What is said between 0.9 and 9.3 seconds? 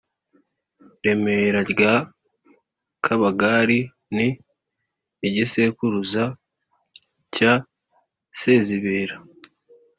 remera rya kabagari ni igisekuruza cya sezibera,